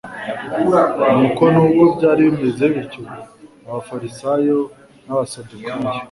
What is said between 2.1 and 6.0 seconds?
bimeze bityo abafarisayo n'abasadukayo,